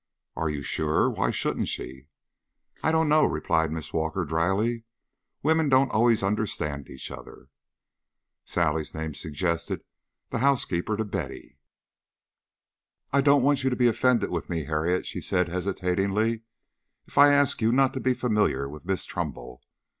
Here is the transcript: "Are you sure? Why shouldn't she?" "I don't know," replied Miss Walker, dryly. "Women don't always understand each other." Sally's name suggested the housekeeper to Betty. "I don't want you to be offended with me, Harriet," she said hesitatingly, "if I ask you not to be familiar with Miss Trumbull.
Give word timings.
"Are 0.35 0.49
you 0.49 0.63
sure? 0.63 1.11
Why 1.11 1.29
shouldn't 1.29 1.67
she?" 1.67 2.07
"I 2.81 2.91
don't 2.91 3.07
know," 3.07 3.23
replied 3.23 3.71
Miss 3.71 3.93
Walker, 3.93 4.25
dryly. 4.25 4.83
"Women 5.43 5.69
don't 5.69 5.91
always 5.91 6.23
understand 6.23 6.89
each 6.89 7.11
other." 7.11 7.49
Sally's 8.43 8.95
name 8.95 9.13
suggested 9.13 9.83
the 10.31 10.39
housekeeper 10.39 10.97
to 10.97 11.05
Betty. 11.05 11.59
"I 13.13 13.21
don't 13.21 13.43
want 13.43 13.63
you 13.63 13.69
to 13.69 13.75
be 13.75 13.85
offended 13.85 14.31
with 14.31 14.49
me, 14.49 14.63
Harriet," 14.63 15.05
she 15.05 15.21
said 15.21 15.49
hesitatingly, 15.49 16.41
"if 17.05 17.19
I 17.19 17.31
ask 17.31 17.61
you 17.61 17.71
not 17.71 17.93
to 17.93 17.99
be 17.99 18.15
familiar 18.15 18.67
with 18.67 18.87
Miss 18.87 19.05
Trumbull. 19.05 19.61